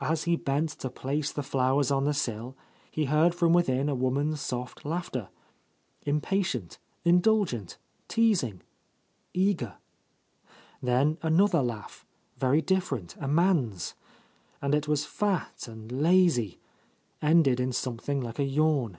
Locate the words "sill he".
2.14-3.04